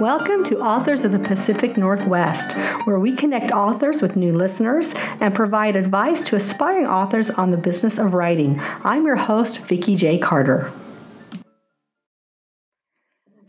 [0.00, 5.32] Welcome to Authors of the Pacific Northwest, where we connect authors with new listeners and
[5.32, 8.60] provide advice to aspiring authors on the business of writing.
[8.82, 10.18] I'm your host, Vicki J.
[10.18, 10.72] Carter.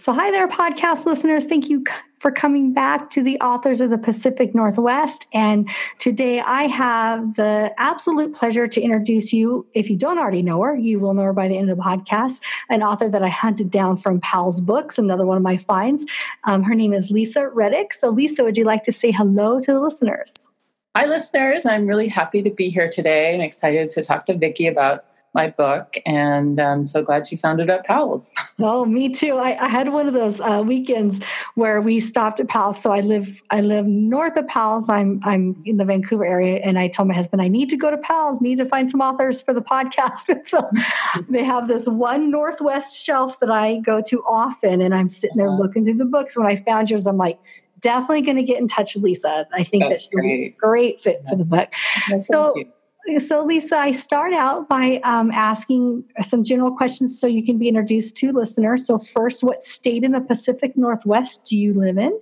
[0.06, 1.46] So, hi there, podcast listeners.
[1.46, 1.84] Thank you
[2.20, 5.28] for coming back to the authors of the Pacific Northwest.
[5.34, 5.68] And
[5.98, 9.66] today I have the absolute pleasure to introduce you.
[9.74, 11.82] If you don't already know her, you will know her by the end of the
[11.82, 12.40] podcast,
[12.70, 16.06] an author that I hunted down from Powell's Books, another one of my finds.
[16.44, 17.92] Um, her name is Lisa Reddick.
[17.92, 20.32] So, Lisa, would you like to say hello to the listeners?
[20.96, 21.66] Hi, listeners.
[21.66, 25.50] I'm really happy to be here today and excited to talk to Vicki about my
[25.50, 28.34] book, and I'm so glad she found it at Powell's.
[28.58, 29.36] Oh, me too.
[29.36, 31.22] I, I had one of those uh, weekends
[31.56, 32.82] where we stopped at Powell's.
[32.82, 34.88] So I live I live north of Powell's.
[34.88, 37.92] I'm I'm in the Vancouver area, and I told my husband I need to go
[37.92, 38.40] to Powell's.
[38.40, 40.30] Need to find some authors for the podcast.
[40.36, 40.70] And so
[41.30, 45.50] they have this one northwest shelf that I go to often, and I'm sitting there
[45.50, 45.62] uh-huh.
[45.62, 46.38] looking through the books.
[46.38, 47.40] When I found yours, I'm like
[47.82, 49.48] definitely going to get in touch with Lisa.
[49.54, 51.30] I think That's that she'll a great fit yeah.
[51.30, 51.70] for the book.
[52.22, 52.56] so,
[53.20, 57.68] so, Lisa, I start out by um, asking some general questions so you can be
[57.68, 58.86] introduced to listeners.
[58.86, 62.20] So, first, what state in the Pacific Northwest do you live in?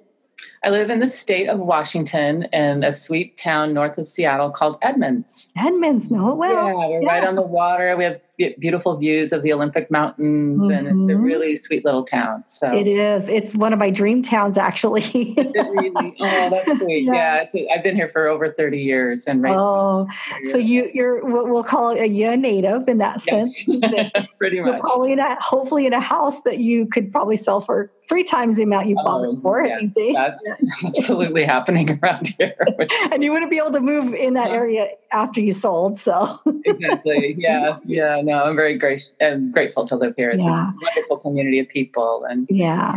[0.66, 4.78] I live in the state of Washington in a sweet town north of Seattle called
[4.82, 5.52] Edmonds.
[5.58, 6.52] Edmonds, it well.
[6.52, 7.08] Yeah, we're yes.
[7.08, 7.98] right on the water.
[7.98, 10.72] We have beautiful views of the Olympic Mountains, mm-hmm.
[10.72, 11.22] and it's a mm-hmm.
[11.22, 12.44] really sweet little town.
[12.46, 13.30] So it is.
[13.30, 15.02] It's one of my dream towns, actually.
[15.38, 16.16] really?
[16.20, 17.06] Oh, that's sweet.
[17.06, 19.60] Yeah, yeah I've been here for over thirty years and raised.
[19.60, 20.08] Oh,
[20.52, 23.56] so you, you're what we'll call it a native in that sense.
[24.38, 24.82] Pretty much.
[24.82, 28.56] Probably in a, hopefully in a house that you could probably sell for three times
[28.56, 30.16] the amount you bought it for yes, these days.
[30.16, 30.53] That's
[30.86, 32.56] absolutely happening around here.
[33.12, 36.00] and you wouldn't be able to move in that area after you sold.
[36.00, 37.36] So exactly.
[37.44, 37.78] Yeah.
[37.86, 38.22] Yeah.
[38.24, 40.30] No, I'm very grateful and grateful to live here.
[40.30, 40.70] It's yeah.
[40.70, 42.94] a wonderful community of people and yeah.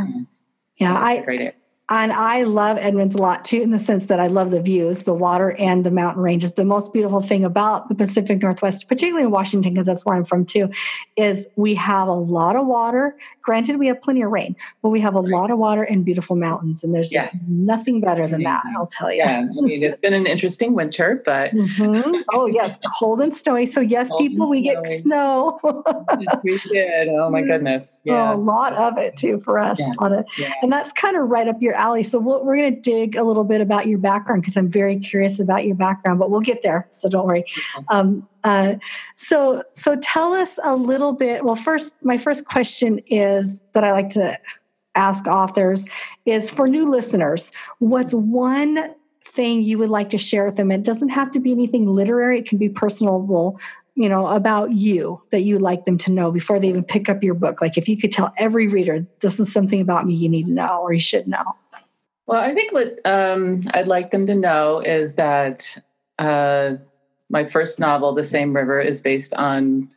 [0.77, 0.95] Yeah.
[0.95, 1.55] I, great
[1.89, 5.05] and I love Edmonds a lot too, in the sense that I love the views,
[5.05, 6.55] the water, and the mountain ranges.
[6.55, 10.25] The most beautiful thing about the Pacific Northwest, particularly in Washington, because that's where I'm
[10.25, 10.69] from too,
[11.17, 13.17] is we have a lot of water.
[13.43, 16.35] Granted, we have plenty of rain, but we have a lot of water and beautiful
[16.35, 16.83] mountains.
[16.83, 19.19] And there's just nothing better than that, I'll tell you.
[19.19, 21.53] Yeah, I mean, it's been an interesting winter, but.
[21.53, 22.23] Mm-hmm.
[22.33, 23.65] Oh, yes, cold and snowy.
[23.65, 25.61] So, yes, cold people, we get snow.
[26.43, 27.09] we did.
[27.11, 28.01] Oh, my goodness.
[28.03, 28.17] Yes.
[28.17, 29.79] Oh, a lot of it too for us.
[29.79, 29.93] Yeah.
[30.01, 30.53] Of, yeah.
[30.63, 32.03] And that's kind of right up your alley.
[32.03, 34.71] So we we are going to dig a little bit about your background because I'm
[34.71, 36.87] very curious about your background, but we'll get there.
[36.91, 37.45] So don't worry.
[37.89, 38.75] Um, uh,
[39.17, 41.45] so so tell us a little bit.
[41.45, 44.39] Well, first, my first question is that I like to
[44.95, 45.89] ask authors
[46.25, 47.53] is for new listeners.
[47.79, 48.95] What's one
[49.25, 50.71] thing you would like to share with them?
[50.71, 52.39] It doesn't have to be anything literary.
[52.39, 53.21] It can be personal
[53.97, 57.09] you know about you that you would like them to know before they even pick
[57.09, 60.15] up your book like if you could tell every reader this is something about me
[60.15, 61.57] you need to know or you should know
[62.27, 65.81] well, I think what um, I'd like them to know is that
[66.19, 66.75] uh,
[67.31, 69.89] my first novel, The Same River, is based on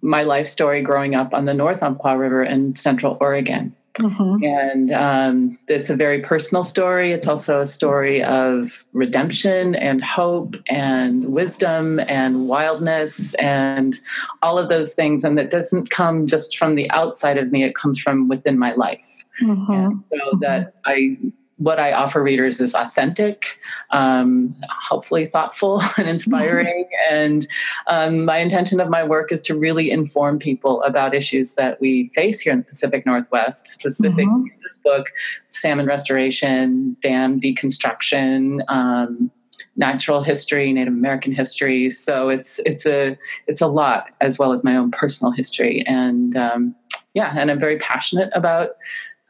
[0.00, 3.74] my life story growing up on the North Umpqua River in Central Oregon.
[3.94, 4.42] Mm-hmm.
[4.42, 7.12] And um, it's a very personal story.
[7.12, 13.98] It's also a story of redemption and hope and wisdom and wildness and
[14.42, 15.24] all of those things.
[15.24, 18.72] And that doesn't come just from the outside of me, it comes from within my
[18.72, 19.24] life.
[19.42, 20.00] Mm-hmm.
[20.10, 20.38] so mm-hmm.
[20.40, 21.18] that I
[21.62, 23.58] what I offer readers is authentic,
[23.90, 26.88] um, hopefully thoughtful and inspiring.
[27.10, 27.46] And
[27.88, 32.08] um, my intention of my work is to really inform people about issues that we
[32.14, 34.46] face here in the Pacific Northwest, specifically mm-hmm.
[34.46, 35.12] in this book
[35.50, 38.60] salmon restoration, dam deconstruction.
[38.68, 39.30] Um,
[39.76, 41.90] natural history, Native American history.
[41.90, 45.84] So it's it's a it's a lot as well as my own personal history.
[45.86, 46.74] And um,
[47.14, 48.70] yeah, and I'm very passionate about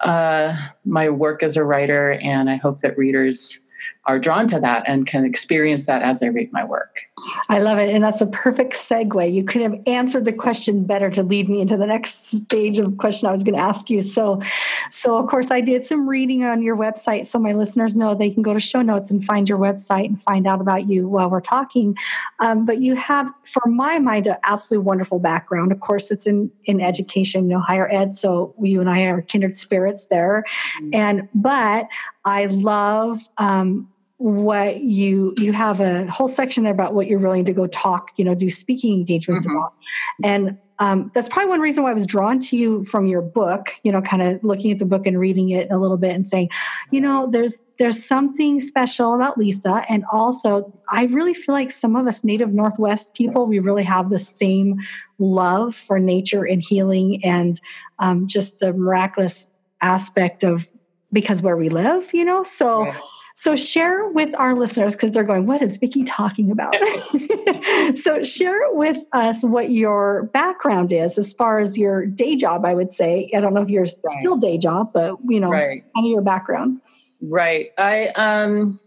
[0.02, 3.60] uh, my work as a writer, and I hope that readers
[4.06, 7.02] are drawn to that and can experience that as they read my work.
[7.48, 7.94] I love it.
[7.94, 9.32] And that's a perfect segue.
[9.32, 12.98] You could have answered the question better to lead me into the next stage of
[12.98, 14.02] question I was going to ask you.
[14.02, 14.42] So,
[14.90, 18.30] so of course, I did some reading on your website so my listeners know they
[18.30, 21.30] can go to show notes and find your website and find out about you while
[21.30, 21.96] we're talking.
[22.40, 25.70] Um, but you have, for my mind, an absolutely wonderful background.
[25.70, 28.12] Of course, it's in, in education, you know, higher ed.
[28.12, 30.44] So you and I are kindred spirits there.
[30.80, 30.90] Mm-hmm.
[30.92, 31.86] And, but
[32.24, 33.88] I love, um,
[34.22, 38.10] what you you have a whole section there about what you're willing to go talk
[38.16, 39.56] you know do speaking engagements mm-hmm.
[39.56, 39.74] about
[40.22, 43.70] and um, that's probably one reason why i was drawn to you from your book
[43.82, 46.24] you know kind of looking at the book and reading it a little bit and
[46.24, 46.48] saying
[46.92, 51.96] you know there's there's something special about lisa and also i really feel like some
[51.96, 54.78] of us native northwest people we really have the same
[55.18, 57.60] love for nature and healing and
[57.98, 59.48] um, just the miraculous
[59.80, 60.68] aspect of
[61.12, 62.42] because where we live, you know?
[62.42, 63.00] So, right.
[63.34, 66.74] So share with our listeners because they're going, what is Vicki talking about?
[67.96, 72.74] so share with us what your background is as far as your day job, I
[72.74, 73.30] would say.
[73.34, 74.18] I don't know if you're right.
[74.20, 75.84] still day job, but you know, right.
[75.94, 76.80] kind of your background.
[77.20, 77.70] Right.
[77.78, 78.80] I um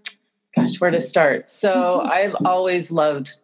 [0.56, 1.50] gosh, where to start?
[1.50, 2.10] So mm-hmm.
[2.10, 3.38] I've always loved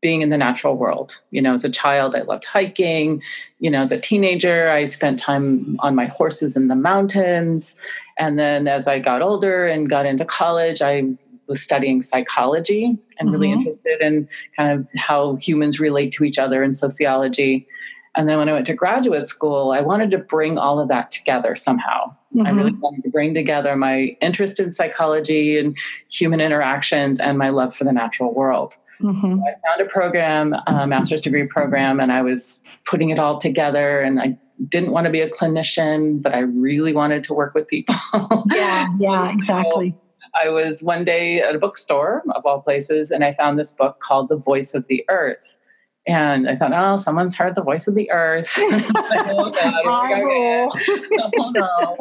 [0.00, 1.20] being in the natural world.
[1.30, 3.22] You know, as a child, I loved hiking.
[3.60, 7.78] You know, as a teenager, I spent time on my horses in the mountains.
[8.18, 11.04] And then as I got older and got into college, I
[11.46, 13.32] was studying psychology and mm-hmm.
[13.32, 17.66] really interested in kind of how humans relate to each other in sociology.
[18.14, 21.10] And then when I went to graduate school, I wanted to bring all of that
[21.10, 22.08] together somehow.
[22.34, 22.46] Mm-hmm.
[22.46, 25.76] I really wanted to bring together my interest in psychology and
[26.10, 28.74] human interactions and my love for the natural world.
[29.00, 29.26] Mm-hmm.
[29.26, 33.38] So I found a program, a master's degree program, and I was putting it all
[33.38, 34.00] together.
[34.00, 34.38] And I
[34.68, 37.94] didn't want to be a clinician, but I really wanted to work with people.
[38.50, 39.96] yeah, yeah, so exactly.
[40.34, 44.00] I was one day at a bookstore, of all places, and I found this book
[44.00, 45.58] called The Voice of the Earth.
[46.06, 48.52] And I thought, oh, someone's heard the voice of the earth.
[48.58, 49.74] oh, God,
[51.38, 51.96] oh, no.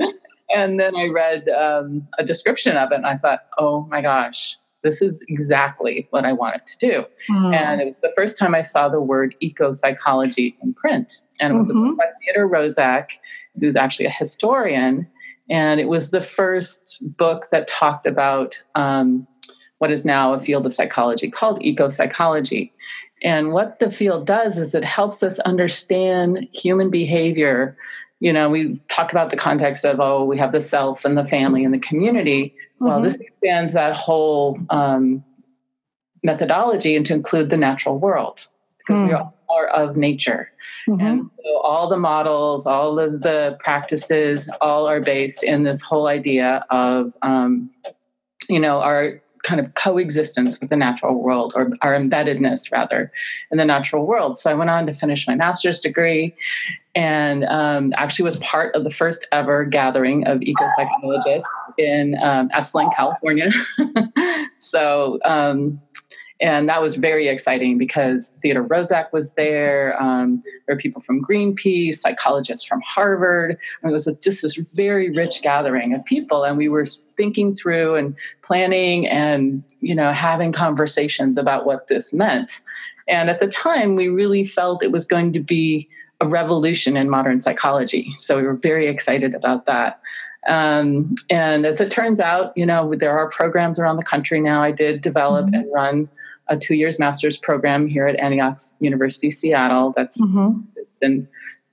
[0.55, 4.57] And then I read um, a description of it, and I thought, oh my gosh,
[4.83, 7.05] this is exactly what I wanted to do.
[7.29, 7.55] Mm.
[7.55, 11.13] And it was the first time I saw the word eco psychology in print.
[11.39, 11.95] And it was mm-hmm.
[11.95, 13.11] by Theodore Roszak,
[13.59, 15.07] who's actually a historian.
[15.49, 19.27] And it was the first book that talked about um,
[19.79, 22.73] what is now a field of psychology called eco psychology.
[23.23, 27.77] And what the field does is it helps us understand human behavior.
[28.21, 31.25] You know, we talk about the context of, oh, we have the self and the
[31.25, 33.03] family and the community well, mm-hmm.
[33.03, 35.23] this expands that whole um,
[36.23, 38.47] methodology and to include the natural world
[38.79, 39.07] because mm.
[39.07, 40.51] we are of nature.
[40.89, 41.05] Mm-hmm.
[41.05, 46.07] And so all the models, all of the practices, all are based in this whole
[46.07, 47.69] idea of, um,
[48.49, 53.11] you know, our kind of coexistence with the natural world or our embeddedness rather
[53.51, 56.35] in the natural world so i went on to finish my master's degree
[56.95, 62.49] and um, actually was part of the first ever gathering of eco psychologists in um,
[62.49, 63.49] Esalen, California.
[64.59, 65.79] so, um,
[66.41, 70.01] and that was very exciting because Theodore Roszak was there.
[70.01, 73.51] Um, there were people from Greenpeace, psychologists from Harvard.
[73.51, 77.53] I mean, it was just this very rich gathering of people, and we were thinking
[77.53, 82.61] through and planning and you know having conversations about what this meant.
[83.07, 85.87] And at the time, we really felt it was going to be
[86.21, 88.13] a revolution in modern psychology.
[88.15, 89.99] So we were very excited about that.
[90.47, 94.63] Um, and as it turns out, you know, there are programs around the country now.
[94.63, 95.55] I did develop mm-hmm.
[95.55, 96.09] and run
[96.47, 99.93] a two years master's program here at Antioch University, Seattle.
[99.95, 100.61] That's mm-hmm.
[100.75, 101.27] it's been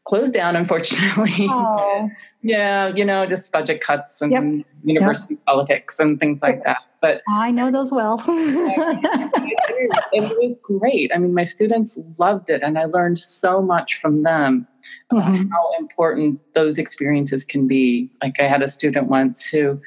[0.05, 1.47] closed down, unfortunately.
[1.51, 2.11] Oh.
[2.43, 4.45] yeah, you know, just budget cuts and yep.
[4.85, 5.45] university yep.
[5.47, 6.79] politics and things like that.
[7.01, 8.23] But I know those well.
[8.27, 11.13] it was great.
[11.15, 14.67] I mean, my students loved it, and I learned so much from them
[15.11, 15.49] about mm-hmm.
[15.49, 18.11] how important those experiences can be.
[18.23, 19.81] Like, I had a student once who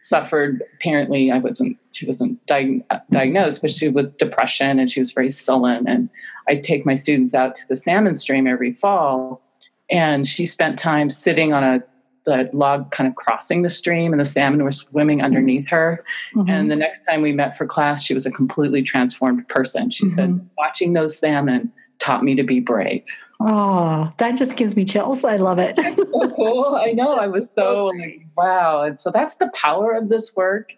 [0.00, 5.00] suffered apparently i wasn't she wasn't di- diagnosed but she was with depression and she
[5.00, 6.08] was very sullen and
[6.48, 9.42] i'd take my students out to the salmon stream every fall
[9.90, 11.82] and she spent time sitting on a
[12.28, 16.04] the log kind of crossing the stream and the salmon were swimming underneath her.
[16.34, 16.50] Mm-hmm.
[16.50, 19.90] And the next time we met for class, she was a completely transformed person.
[19.90, 20.14] She mm-hmm.
[20.14, 23.04] said, Watching those salmon taught me to be brave.
[23.40, 25.24] Oh, that just gives me chills.
[25.24, 25.76] I love it.
[25.76, 26.78] so cool.
[26.78, 27.14] I know.
[27.14, 28.82] I was so like, wow.
[28.82, 30.72] And so that's the power of this work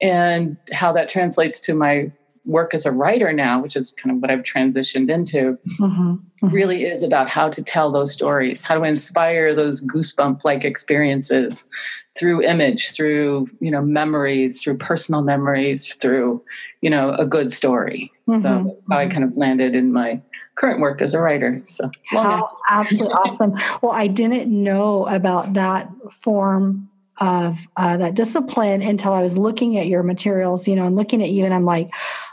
[0.00, 2.10] and how that translates to my
[2.44, 6.48] work as a writer now, which is kind of what I've transitioned into, mm-hmm, mm-hmm.
[6.48, 11.68] really is about how to tell those stories, how to inspire those goosebump like experiences
[12.16, 16.42] through image, through, you know, memories, through personal memories, through,
[16.80, 18.12] you know, a good story.
[18.28, 20.20] Mm-hmm, so I kind of landed in my
[20.54, 21.60] current work as a writer.
[21.64, 23.54] So how absolutely awesome.
[23.82, 29.78] Well, I didn't know about that form of uh, that discipline until I was looking
[29.78, 31.88] at your materials, you know, and looking at you, and I'm like,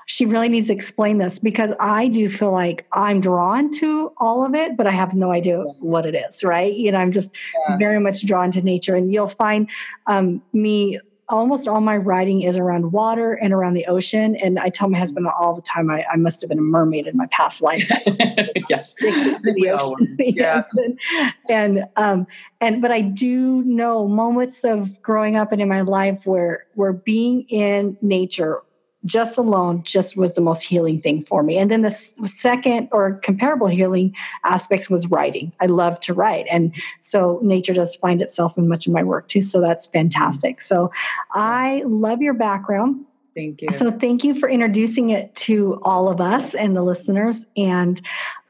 [0.07, 4.45] she really needs to explain this because I do feel like I'm drawn to all
[4.45, 6.73] of it, but I have no idea what it is, right?
[6.73, 7.35] You know, I'm just
[7.67, 7.77] yeah.
[7.77, 9.69] very much drawn to nature, and you'll find
[10.07, 11.00] um, me
[11.31, 14.35] almost all my writing is around water and around the ocean.
[14.35, 17.07] And I tell my husband all the time I, I must have been a mermaid
[17.07, 17.83] in my past life.
[18.69, 18.93] yes.
[18.95, 20.17] the ocean.
[20.19, 20.63] yeah.
[21.50, 22.27] and um
[22.59, 26.93] and but I do know moments of growing up and in my life where where
[26.93, 28.61] being in nature
[29.05, 31.58] just alone just was the most healing thing for me.
[31.58, 35.51] And then the second or comparable healing aspects was writing.
[35.60, 36.46] I love to write.
[36.51, 39.41] And so nature does find itself in much of my work too.
[39.41, 40.62] So that's fantastic.
[40.62, 40.91] So
[41.34, 43.05] I love your background.
[43.34, 43.70] Thank you.
[43.70, 47.46] So, thank you for introducing it to all of us and the listeners.
[47.55, 48.01] And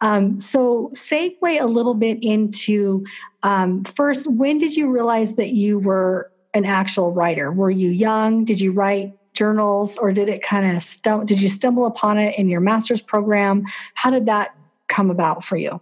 [0.01, 3.05] um, so, segue a little bit into
[3.43, 7.51] um, first, when did you realize that you were an actual writer?
[7.51, 8.43] Were you young?
[8.43, 12.38] Did you write journals, or did it kind of stum- did you stumble upon it
[12.38, 13.63] in your master's program?
[13.95, 14.55] How did that
[14.88, 15.81] come about for you?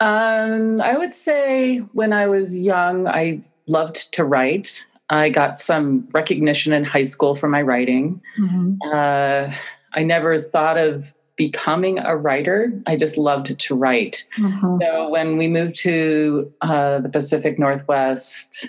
[0.00, 4.84] Um, I would say when I was young, I loved to write.
[5.10, 8.20] I got some recognition in high school for my writing.
[8.36, 8.74] Mm-hmm.
[8.92, 9.54] Uh,
[9.94, 12.72] I never thought of becoming a writer.
[12.88, 14.24] I just loved to write.
[14.38, 14.78] Mm-hmm.
[14.80, 18.68] So when we moved to uh, the Pacific Northwest,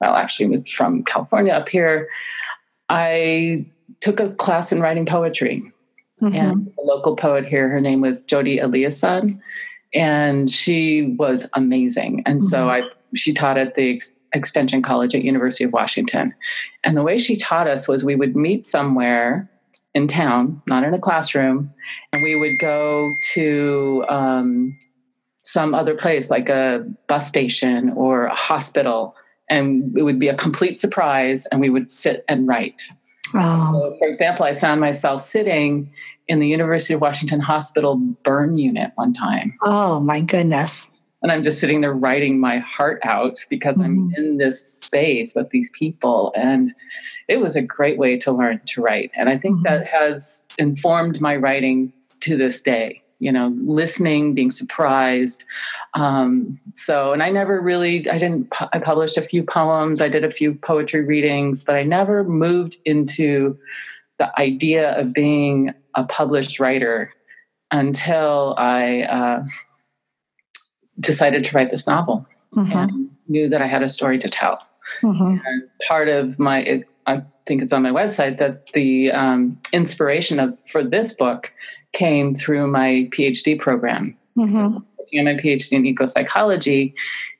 [0.00, 2.08] well, actually moved from California up here,
[2.88, 3.66] I
[4.00, 5.62] took a class in writing poetry.
[6.20, 6.34] Mm-hmm.
[6.34, 9.38] And a local poet here, her name was Jodi Eliason,
[9.94, 12.24] and she was amazing.
[12.26, 12.86] And so mm-hmm.
[12.86, 14.00] I she taught at the
[14.32, 16.34] Extension College at University of Washington.
[16.84, 19.50] And the way she taught us was we would meet somewhere
[19.94, 21.72] in town, not in a classroom,
[22.12, 24.78] and we would go to um,
[25.42, 29.14] some other place like a bus station or a hospital,
[29.50, 32.82] and it would be a complete surprise, and we would sit and write.
[33.34, 33.72] Oh.
[33.72, 35.92] So, for example, I found myself sitting
[36.28, 39.56] in the University of Washington Hospital burn unit one time.
[39.62, 40.90] Oh my goodness
[41.22, 43.84] and I'm just sitting there writing my heart out because mm-hmm.
[43.84, 46.32] I'm in this space with these people.
[46.36, 46.72] And
[47.26, 49.10] it was a great way to learn to write.
[49.14, 49.74] And I think mm-hmm.
[49.74, 53.02] that has informed my writing to this day.
[53.20, 55.44] You know, listening, being surprised.
[55.94, 60.24] Um, so, and I never really, I didn't, I published a few poems, I did
[60.24, 63.58] a few poetry readings, but I never moved into
[64.18, 67.12] the idea of being a published writer
[67.72, 69.44] until I, uh,
[71.00, 72.72] decided to write this novel mm-hmm.
[72.72, 74.66] and knew that I had a story to tell.
[75.02, 75.36] Mm-hmm.
[75.44, 80.40] And part of my, it, I think it's on my website that the um, inspiration
[80.40, 81.52] of for this book
[81.98, 84.16] came through my PhD program.
[84.36, 85.24] Mm-hmm.
[85.24, 86.94] my PhD in eco psychology,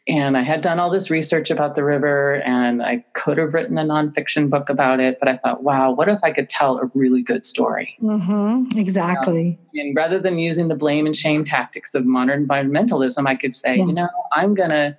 [0.08, 3.78] and I had done all this research about the river, and I could have written
[3.78, 5.18] a nonfiction book about it.
[5.20, 7.96] But I thought, wow, what if I could tell a really good story?
[8.02, 9.58] Mm-hmm, exactly.
[9.60, 13.54] Um, and rather than using the blame and shame tactics of modern environmentalism, I could
[13.54, 14.96] say, you know, I'm going to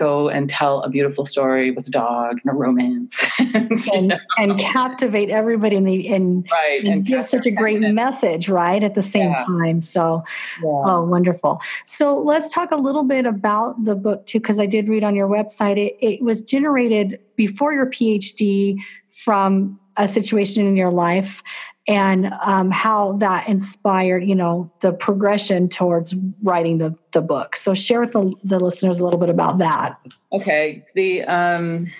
[0.00, 4.58] go and tell a beautiful story with a dog and a romance and, and, and
[4.58, 6.80] captivate everybody in the, and, right.
[6.80, 9.44] and, and give such a great message right at the same yeah.
[9.44, 10.24] time so
[10.62, 10.68] yeah.
[10.68, 14.88] oh wonderful so let's talk a little bit about the book too because i did
[14.88, 18.76] read on your website it, it was generated before your phd
[19.10, 21.42] from a situation in your life
[21.86, 27.74] and um, how that inspired you know the progression towards writing the, the book so
[27.74, 29.98] share with the, the listeners a little bit about that
[30.32, 31.90] okay the um,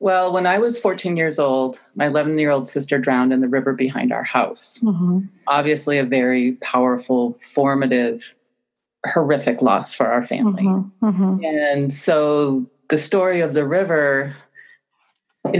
[0.00, 3.48] well when i was 14 years old my 11 year old sister drowned in the
[3.48, 5.20] river behind our house mm-hmm.
[5.46, 8.34] obviously a very powerful formative
[9.06, 11.06] horrific loss for our family mm-hmm.
[11.06, 11.44] Mm-hmm.
[11.44, 14.36] and so the story of the river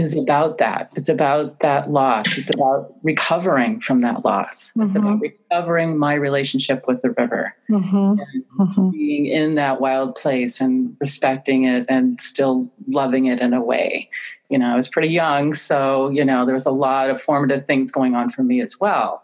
[0.03, 0.91] is about that.
[0.95, 2.37] It's about that loss.
[2.37, 4.71] It's about recovering from that loss.
[4.71, 4.81] Mm-hmm.
[4.81, 8.61] It's about recovering my relationship with the river mm-hmm.
[8.61, 8.89] Mm-hmm.
[8.89, 14.09] being in that wild place and respecting it and still loving it in a way.
[14.49, 17.65] You know, I was pretty young, so, you know, there was a lot of formative
[17.65, 19.23] things going on for me as well.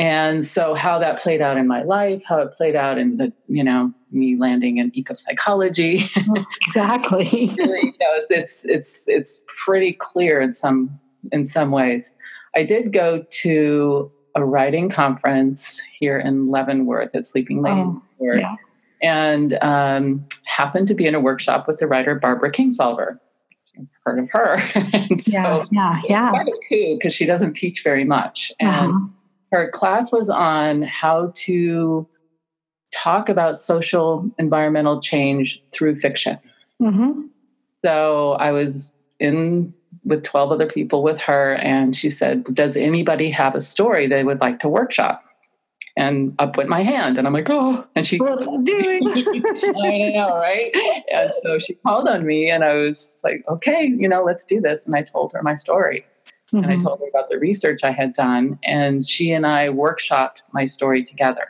[0.00, 3.34] And so, how that played out in my life, how it played out in the,
[3.48, 6.08] you know, me landing in eco psychology.
[6.62, 7.50] exactly.
[7.58, 10.98] really, you know, it's, it's it's it's pretty clear in some
[11.32, 12.16] in some ways.
[12.56, 18.56] I did go to a writing conference here in Leavenworth at Sleeping Lady, oh, yeah.
[19.02, 23.18] and um, happened to be in a workshop with the writer Barbara Kingsolver.
[24.04, 24.56] heard of her?
[25.26, 26.32] yeah, so yeah, yeah.
[26.70, 29.06] Because she doesn't teach very much, and uh-huh.
[29.52, 32.06] Her class was on how to
[32.92, 36.38] talk about social environmental change through fiction.
[36.80, 37.22] Mm-hmm.
[37.84, 39.72] So I was in
[40.04, 44.24] with 12 other people with her, and she said, Does anybody have a story they
[44.24, 45.22] would like to workshop?
[45.96, 49.02] And up went my hand, and I'm like, Oh, and she, what am I doing?
[49.08, 50.70] I know, right?
[51.12, 54.60] And so she called on me, and I was like, Okay, you know, let's do
[54.60, 54.86] this.
[54.86, 56.04] And I told her my story.
[56.52, 56.64] Mm-hmm.
[56.64, 56.84] And I mm-hmm.
[56.84, 61.04] told her about the research I had done, and she and I workshopped my story
[61.04, 61.48] together.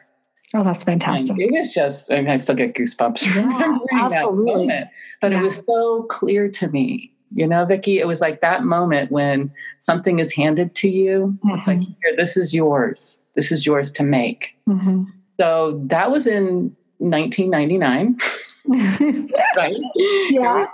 [0.52, 1.30] Oh, that's fantastic.
[1.30, 4.66] And it was just, I mean, I still get goosebumps yeah, absolutely.
[4.66, 4.88] Moment,
[5.20, 5.40] but yeah.
[5.40, 9.52] it was so clear to me You know, Vicki, it was like that moment when
[9.78, 11.38] something is handed to you.
[11.44, 11.56] Mm-hmm.
[11.56, 11.92] It's like, mm-hmm.
[12.02, 13.24] here, this is yours.
[13.34, 14.56] This is yours to make.
[14.68, 15.04] Mm-hmm.
[15.38, 18.18] So that was in 1999.
[18.66, 19.76] right?
[20.30, 20.66] Yeah.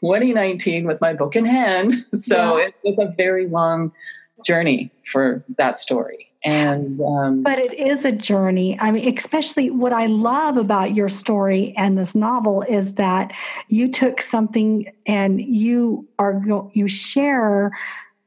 [0.00, 1.92] 2019 with my book in hand.
[2.14, 2.66] So yeah.
[2.66, 3.92] it was a very long
[4.44, 9.92] journey for that story and um, but it is a journey i mean especially what
[9.92, 13.32] i love about your story and this novel is that
[13.68, 17.70] you took something and you are go, you share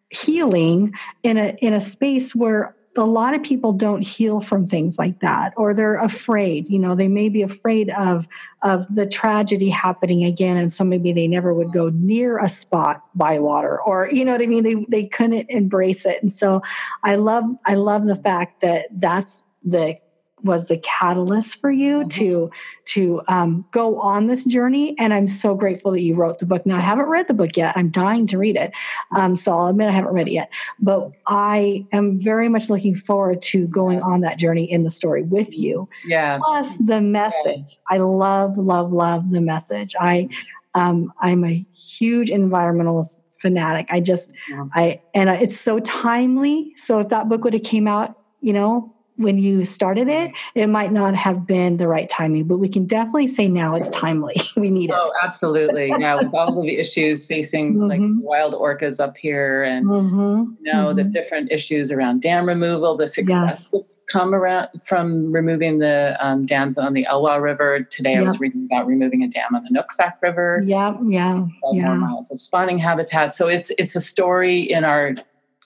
[0.10, 0.94] healing
[1.24, 5.20] in a in a space where a lot of people don't heal from things like
[5.20, 8.28] that or they're afraid you know they may be afraid of
[8.62, 13.04] of the tragedy happening again and so maybe they never would go near a spot
[13.16, 14.64] by water or you know what i mean?
[14.64, 16.22] They they couldn't embrace it.
[16.22, 16.62] And so
[17.04, 19.98] i love i love the fact that that's the
[20.46, 22.08] was the catalyst for you mm-hmm.
[22.10, 22.52] to
[22.86, 26.66] to um, go on this journey and i'm so grateful that you wrote the book.
[26.66, 27.76] Now i haven't read the book yet.
[27.76, 28.72] I'm dying to read it
[29.16, 30.52] um, so i'll admit i haven't read it yet.
[30.80, 35.24] But i am very much looking forward to going on that journey in the story
[35.24, 35.90] with you.
[36.06, 36.38] Yeah.
[36.38, 37.80] Plus the message.
[37.90, 39.96] I love love love the message.
[40.00, 40.30] I
[40.76, 43.88] um, i'm a huge environmentalist fanatic.
[43.90, 44.66] I just yeah.
[44.74, 46.74] i and it's so timely.
[46.76, 50.68] So if that book would have came out you know when you started it, it
[50.68, 54.36] might not have been the right timing, but we can definitely say now it's timely.
[54.58, 54.96] we need it.
[54.98, 55.92] Oh, absolutely.
[56.00, 57.88] yeah, with all of the issues facing mm-hmm.
[57.88, 60.54] like wild orcas up here and mm-hmm.
[60.62, 60.98] you know, mm-hmm.
[60.98, 63.84] the different issues around dam removal, the success yes.
[64.12, 67.84] come around from removing the um, dams on the Elwha River.
[67.84, 68.24] Today yep.
[68.24, 70.62] I was reading about removing a dam on the Nooksack River.
[70.66, 71.46] Yeah, yeah.
[71.72, 71.86] yeah.
[71.86, 73.32] More miles of spawning habitat.
[73.32, 75.14] So it's it's a story in our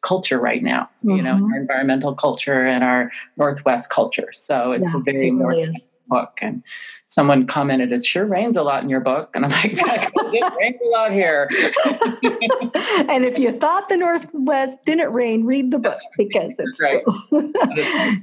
[0.02, 1.18] culture right now, mm-hmm.
[1.18, 1.54] you know, mm-hmm.
[1.54, 4.30] our environmental culture and our Northwest culture.
[4.32, 6.40] So it's yeah, a very it really Northwest book.
[6.42, 6.64] And
[7.08, 10.80] someone commented, "It sure rains a lot in your book," and I'm like, "It rains
[10.84, 11.50] a lot here."
[13.10, 17.04] and if you thought the Northwest didn't rain, read the book because it's right.
[17.30, 17.54] true.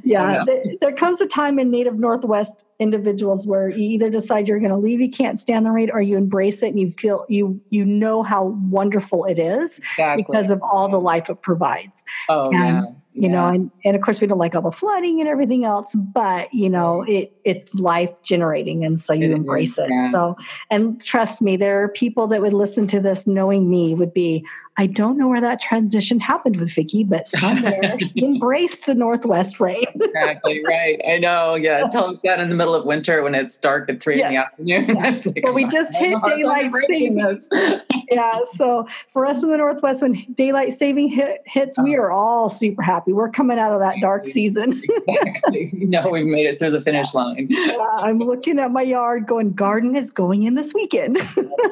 [0.04, 0.44] yeah,
[0.80, 4.76] there comes a time in Native Northwest individuals where you either decide you're going to
[4.76, 7.84] leave, you can't stand the rain, or you embrace it and you feel you you
[7.84, 10.22] know how wonderful it is exactly.
[10.22, 12.04] because of all the life it provides.
[12.28, 12.84] Oh and, yeah
[13.16, 15.94] you know and, and of course we don't like all the flooding and everything else
[15.94, 19.90] but you know it it's life generating and so you it embrace is, it.
[19.90, 20.10] yeah.
[20.10, 20.36] so
[20.70, 24.44] and trust me there are people that would listen to this knowing me would be
[24.78, 29.58] I don't know where that transition happened with Vicki, but somewhere she embraced the Northwest
[29.58, 29.84] rain.
[29.94, 31.00] exactly right.
[31.08, 31.54] I know.
[31.54, 34.28] Yeah, tell us that in the middle of winter when it's dark at three yeah.
[34.28, 34.66] in the afternoon.
[34.96, 35.20] Yeah.
[35.24, 37.40] like, well, we oh, just hit daylight saving.
[38.10, 38.40] yeah.
[38.54, 42.02] So for us in the Northwest, when daylight saving hit, hits, we uh-huh.
[42.02, 43.12] are all super happy.
[43.12, 44.80] We're coming out of that dark season.
[45.08, 45.70] exactly.
[45.72, 47.46] You know, we've made it through the finish line.
[47.48, 51.18] Yeah, I'm looking at my yard, going, garden is going in this weekend.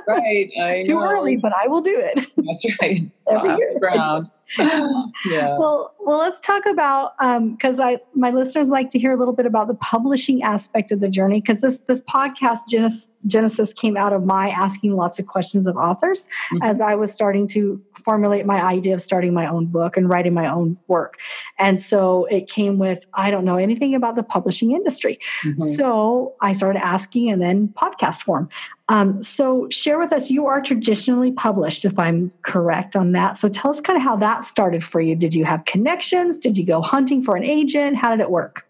[0.08, 0.50] right.
[0.62, 1.02] I Too know.
[1.02, 2.26] early, but I will do it.
[2.36, 2.93] That's right
[3.30, 3.78] every year.
[3.78, 4.30] Ground.
[4.58, 5.56] yeah.
[5.58, 9.32] Well, well, let's talk about because um, I my listeners like to hear a little
[9.32, 13.96] bit about the publishing aspect of the journey because this this podcast Genesis, Genesis came
[13.96, 16.62] out of my asking lots of questions of authors mm-hmm.
[16.62, 20.34] as I was starting to formulate my idea of starting my own book and writing
[20.34, 21.18] my own work,
[21.58, 25.74] and so it came with I don't know anything about the publishing industry, mm-hmm.
[25.74, 28.48] so I started asking and then podcast form.
[28.88, 33.38] Um, so share with us, you are traditionally published, if I'm correct on that.
[33.38, 35.16] So tell us kind of how that started for you.
[35.16, 36.38] Did you have connections?
[36.38, 37.96] Did you go hunting for an agent?
[37.96, 38.66] How did it work?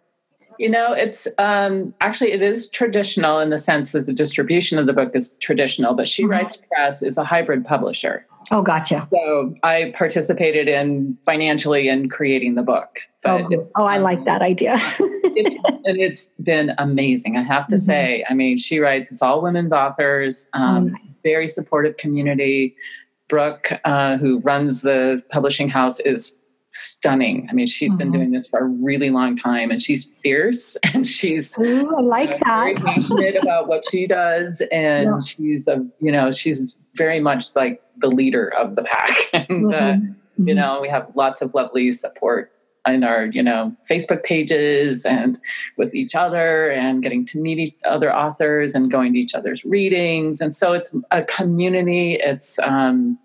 [0.59, 4.87] You know, it's um, actually it is traditional in the sense that the distribution of
[4.87, 6.31] the book is traditional, but She mm-hmm.
[6.31, 8.25] Writes Press is a hybrid publisher.
[8.51, 9.09] Oh, gotcha.
[9.13, 13.01] So I participated in financially in creating the book.
[13.23, 14.77] But oh, oh I like that idea.
[14.99, 17.37] it's, and it's been amazing.
[17.37, 17.85] I have to mm-hmm.
[17.85, 18.25] say.
[18.29, 19.11] I mean, she writes.
[19.11, 20.51] It's all women's authors.
[20.53, 21.01] Um, oh, nice.
[21.23, 22.77] Very supportive community.
[23.29, 26.39] Brooke, uh, who runs the publishing house, is
[26.75, 27.47] stunning.
[27.49, 27.99] I mean, she's mm-hmm.
[27.99, 32.01] been doing this for a really long time, and she's fierce, and she's Ooh, I
[32.01, 32.65] like uh, that.
[32.65, 35.21] Very passionate about what she does, and yeah.
[35.21, 39.73] she's a you know she's very much like the leader of the pack, and mm-hmm.
[39.73, 40.49] uh, mm-hmm.
[40.49, 42.51] you know we have lots of lovely support
[42.87, 45.41] in our you know facebook pages and
[45.79, 49.65] with each other and getting to meet each other authors and going to each other's
[49.65, 53.19] readings and so it's a community it's um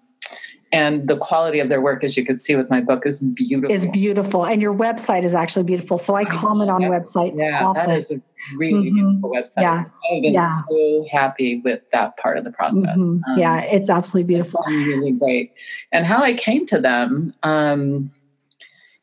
[0.71, 3.75] and the quality of their work as you can see with my book is beautiful
[3.75, 7.87] is beautiful and your website is actually beautiful so i comment on websites yeah often.
[7.87, 8.21] that is a
[8.57, 8.95] really mm-hmm.
[8.95, 9.83] beautiful website yeah.
[10.11, 10.61] i've been yeah.
[10.69, 13.23] so happy with that part of the process mm-hmm.
[13.31, 15.53] um, yeah it's absolutely beautiful really great
[15.91, 18.11] and how i came to them um,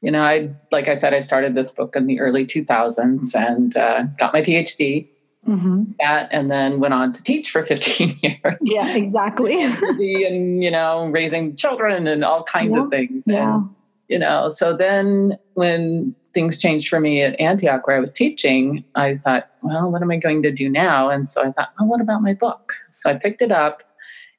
[0.03, 3.77] you know, I like I said, I started this book in the early 2000s and
[3.77, 5.09] uh, got my PhD
[5.47, 5.85] mm-hmm.
[6.01, 8.59] that, and then went on to teach for 15 years.
[8.61, 9.63] Yeah, exactly.
[9.63, 12.83] and, you know, raising children and all kinds yeah.
[12.83, 13.25] of things.
[13.27, 13.55] Yeah.
[13.55, 13.71] And,
[14.09, 18.85] you know, so then when things changed for me at Antioch where I was teaching,
[18.95, 21.09] I thought, well, what am I going to do now?
[21.09, 22.75] And so I thought, well, what about my book?
[22.91, 23.83] So I picked it up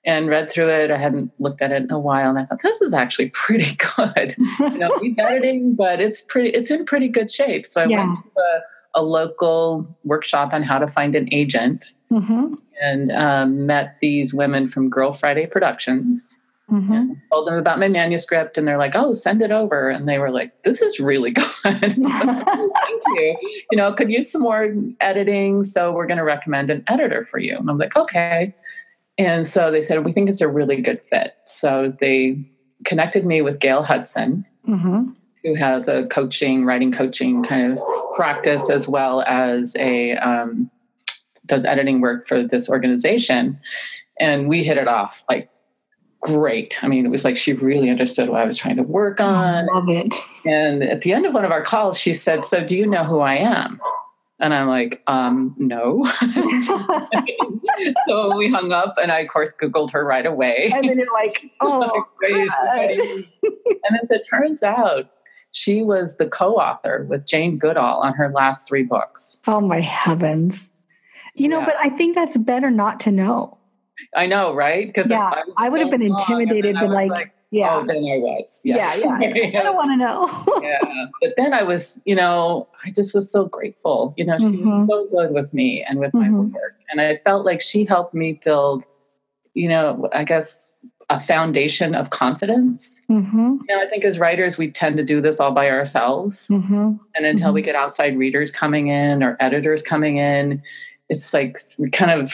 [0.08, 0.89] and read through it.
[0.89, 3.76] I hadn't looked at it in a while, and I thought this is actually pretty
[3.76, 4.36] good.
[4.38, 6.50] you know, he's editing, but it's pretty.
[6.50, 7.67] It's in pretty good shape.
[7.67, 8.06] So I yeah.
[8.06, 8.62] went to a,
[8.93, 12.54] a, local workshop on how to find an agent, mm-hmm.
[12.82, 16.39] and um, met these women from Girl Friday Productions.
[16.69, 17.13] Mm-hmm.
[17.32, 20.32] told them about my manuscript, and they're like, "Oh, send it over." And they were
[20.32, 21.45] like, "This is really good.
[21.63, 23.38] Thank you.
[23.71, 27.39] You know, could use some more editing, so we're going to recommend an editor for
[27.39, 28.54] you." And I'm like, "Okay."
[29.17, 31.36] And so they said, we think it's a really good fit.
[31.45, 32.50] So they
[32.86, 35.12] connected me with Gail Hudson, mm-hmm.
[35.43, 37.80] who has a coaching, writing coaching kind of
[38.17, 40.69] practice, as well as a um,
[41.45, 43.60] does editing work for this organization.
[44.19, 45.49] And we hit it off like
[46.21, 46.84] great.
[46.84, 49.69] I mean, it was like she really understood what I was trying to work on.
[49.69, 50.13] I love it.
[50.45, 53.03] And at the end of one of our calls, she said, So do you know
[53.03, 53.80] who I am?
[54.39, 56.06] And I'm like, um, no.
[58.08, 60.71] so we hung up, and I, of course, Googled her right away.
[60.73, 62.06] And then you're like, oh.
[62.21, 62.51] and
[64.03, 65.10] as it turns out,
[65.58, 69.41] she was the co author with Jane Goodall on her last three books.
[69.48, 70.72] Oh, my heavens.
[71.34, 71.65] You know, yeah.
[71.65, 73.58] but I think that's better not to know.
[74.15, 74.86] I know, right?
[74.86, 77.78] Because yeah, I, I would have been intimidated, but like, like yeah.
[77.78, 78.62] Oh, then I was.
[78.65, 79.00] Yes.
[79.00, 79.60] Yeah, yeah.
[79.60, 80.62] I don't want to know.
[80.62, 81.06] yeah.
[81.22, 84.13] But then I was, you know, I just was so grateful.
[84.15, 84.82] You know, she mm-hmm.
[84.82, 86.34] was so good with me and with mm-hmm.
[86.34, 86.76] my work.
[86.91, 88.86] And I felt like she helped me build,
[89.56, 90.72] you know, I guess
[91.10, 93.02] a foundation of confidence.
[93.10, 93.58] Mm-hmm.
[93.67, 96.48] You know, I think as writers, we tend to do this all by ourselves.
[96.50, 96.96] Mm-hmm.
[97.15, 97.67] And until we mm-hmm.
[97.67, 100.62] get outside readers coming in or editors coming in,
[101.10, 102.34] it's like we kind of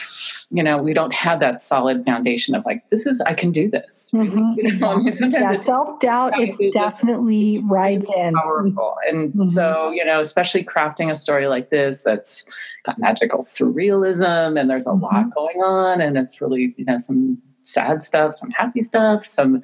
[0.50, 3.70] you know we don't have that solid foundation of like this is i can do
[3.70, 4.52] this mm-hmm.
[4.56, 9.44] you know, yeah, self-doubt is definitely rides in powerful and mm-hmm.
[9.44, 12.46] so you know especially crafting a story like this that's
[12.84, 15.04] got magical surrealism and there's a mm-hmm.
[15.04, 19.62] lot going on and it's really you know some sad stuff some happy stuff some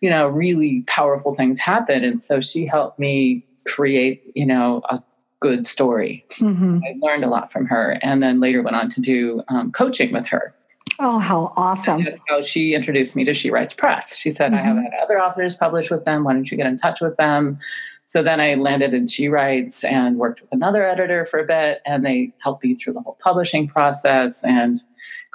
[0.00, 4.98] you know really powerful things happen and so she helped me create you know a
[5.42, 6.24] good story.
[6.38, 6.78] Mm-hmm.
[6.86, 10.12] I learned a lot from her, and then later went on to do um, coaching
[10.12, 10.54] with her.
[10.98, 12.06] Oh, how awesome!
[12.28, 14.16] How she introduced me to She Writes Press.
[14.16, 14.60] She said, mm-hmm.
[14.60, 14.84] "I have mm-hmm.
[14.84, 16.24] had other authors publish with them.
[16.24, 17.58] Why don't you get in touch with them?"
[18.06, 21.82] So then I landed in She Writes and worked with another editor for a bit,
[21.84, 24.82] and they helped me through the whole publishing process and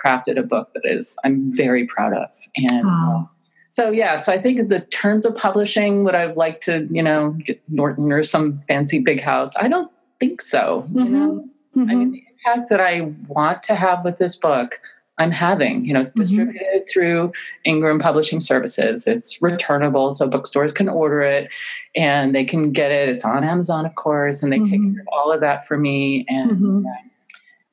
[0.03, 2.29] crafted a book that is I'm very proud of.
[2.55, 3.29] And oh.
[3.69, 7.03] so yeah, so I think in the terms of publishing, would I like to, you
[7.03, 9.55] know, get Norton or some fancy big house?
[9.57, 10.85] I don't think so.
[10.89, 10.97] Mm-hmm.
[10.99, 11.89] You know, mm-hmm.
[11.89, 14.79] I mean, the impact that I want to have with this book,
[15.19, 15.85] I'm having.
[15.85, 16.21] You know, it's mm-hmm.
[16.21, 16.91] distributed mm-hmm.
[16.91, 17.31] through
[17.63, 19.07] Ingram Publishing Services.
[19.07, 21.49] It's returnable, so bookstores can order it
[21.95, 23.09] and they can get it.
[23.09, 24.93] It's on Amazon, of course, and they take mm-hmm.
[24.93, 26.25] care of all of that for me.
[26.27, 26.85] And mm-hmm.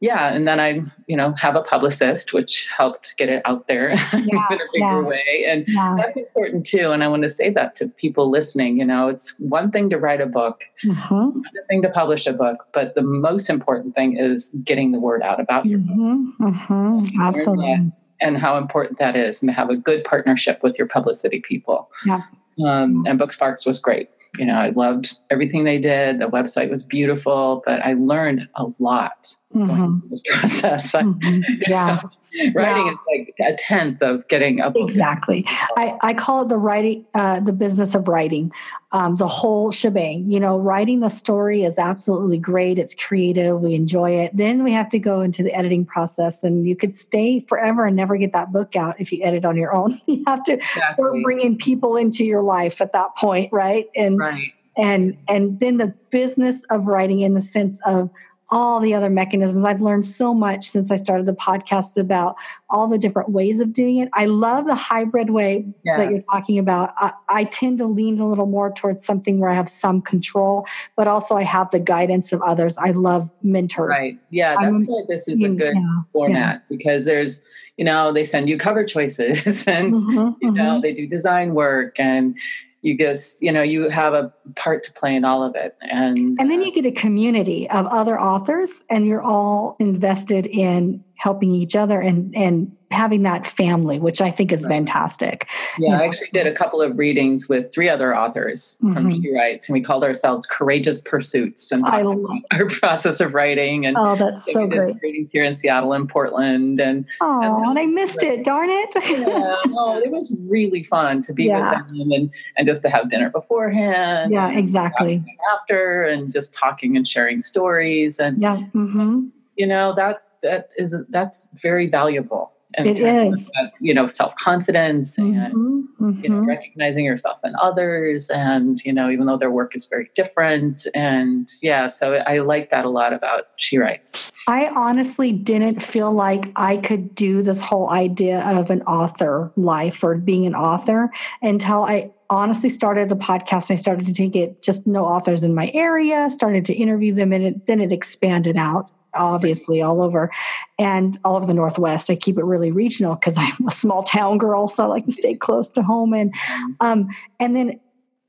[0.05, 3.95] Yeah, and then I, you know, have a publicist, which helped get it out there
[4.13, 5.97] yeah, in a bigger yeah, way, and yeah.
[5.97, 6.91] that's important too.
[6.91, 8.79] And I want to say that to people listening.
[8.79, 11.15] You know, it's one thing to write a book, mm-hmm.
[11.15, 15.23] another thing to publish a book, but the most important thing is getting the word
[15.23, 16.33] out about your mm-hmm.
[16.39, 16.55] book.
[16.55, 17.23] Mm-hmm.
[17.23, 17.93] Absolutely.
[18.21, 21.91] And how important that is, and to have a good partnership with your publicity people.
[22.05, 22.21] Yeah.
[22.63, 26.19] Um, and BookSparks was great you know, I loved everything they did.
[26.19, 30.09] The website was beautiful, but I learned a lot mm-hmm.
[30.11, 30.95] this process.
[31.05, 31.63] Mm-hmm.
[31.69, 32.01] Yeah.
[32.55, 32.93] writing yeah.
[32.93, 34.75] is like a tenth of getting up.
[34.77, 35.45] Exactly.
[35.49, 38.53] I, I call it the writing, uh, the business of writing,
[38.93, 40.31] um, the whole shebang.
[40.31, 42.79] You know, writing the story is absolutely great.
[42.79, 43.63] It's creative.
[43.63, 44.37] We enjoy it.
[44.37, 47.97] Then we have to go into the editing process, and you could stay forever and
[47.97, 50.01] never get that book out if you edit on your own.
[50.07, 50.93] you have to exactly.
[50.93, 53.87] start bringing people into your life at that point, right?
[53.95, 54.53] And right.
[54.77, 58.11] and and then the business of writing in the sense of
[58.55, 59.67] all the other mechanisms.
[59.67, 62.37] I've learned so much since I started the podcast about
[62.71, 64.09] all the different ways of doing it.
[64.13, 65.97] I love the hybrid way yeah.
[65.97, 66.95] that you're talking about.
[66.99, 70.67] I, I, tend to lean a little more towards something where I have some control,
[70.95, 72.79] but also I have the guidance of others.
[72.79, 73.89] I love mentors.
[73.89, 74.19] Right.
[74.31, 76.77] Yeah, that's I'm, why this is a good yeah, format yeah.
[76.77, 77.43] because there's,
[77.77, 80.81] you know, they send you cover choices and, mm-hmm, you know, mm-hmm.
[80.81, 82.39] they do design work and,
[82.85, 85.75] you just you know you have a part to play in all of it.
[85.81, 90.47] And and then uh, you get a community of other authors and you're all invested
[90.47, 95.49] in helping each other and and having that family, which I think is fantastic.
[95.79, 96.03] Yeah, you know?
[96.03, 98.95] I actually did a couple of readings with three other authors mm-hmm.
[98.95, 103.35] from She Writes, and we called ourselves Courageous Pursuits and I love our process of
[103.35, 103.87] writing.
[103.87, 104.97] And oh, that's so great.
[105.03, 108.45] Readings here in Seattle and Portland, and oh, and, and I missed it.
[108.45, 108.95] Darn it!
[108.95, 111.81] yeah, oh, it was really fun to be yeah.
[111.81, 114.33] with them and and just to have dinner beforehand.
[114.33, 115.23] Yeah, exactly.
[115.53, 119.27] After and just talking and sharing stories and yeah, mm-hmm.
[119.57, 126.05] you know that that is that's very valuable it is you know self-confidence and mm-hmm,
[126.05, 126.23] mm-hmm.
[126.23, 126.49] you know mm-hmm.
[126.49, 131.51] recognizing yourself and others and you know even though their work is very different and
[131.63, 136.51] yeah so i like that a lot about she writes i honestly didn't feel like
[136.57, 141.11] i could do this whole idea of an author life or being an author
[141.43, 145.71] until i honestly started the podcast i started to get just no authors in my
[145.75, 150.31] area started to interview them and it, then it expanded out obviously all over
[150.79, 154.39] and all over the northwest i keep it really regional because i'm a small town
[154.39, 156.73] girl so i like to stay close to home and mm-hmm.
[156.81, 157.09] um,
[157.41, 157.81] and then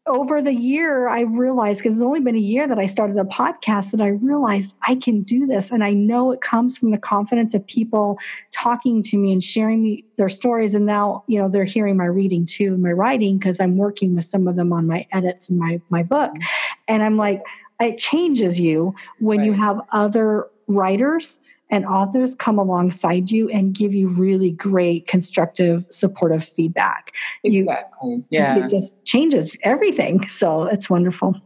[0.08, 3.24] over the year i realized because it's only been a year that i started a
[3.24, 6.98] podcast that i realized i can do this and i know it comes from the
[6.98, 8.20] confidence of people
[8.52, 12.06] talking to me and sharing me their stories and now you know they're hearing my
[12.06, 15.58] reading too my writing because i'm working with some of them on my edits in
[15.58, 16.72] my my book mm-hmm.
[16.88, 17.42] and i'm like
[17.80, 19.46] it changes you when right.
[19.48, 25.88] you have other writers and authors come alongside you and give you really great constructive
[25.90, 27.12] supportive feedback.
[27.44, 28.10] Exactly.
[28.12, 28.64] you, yeah.
[28.64, 30.28] it just changes everything.
[30.28, 31.42] So it's wonderful.